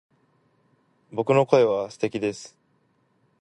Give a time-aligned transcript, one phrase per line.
[1.11, 2.57] 僕の声は素敵です